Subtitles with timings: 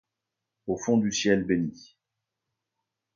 [0.65, 1.95] Au fond du ciel béni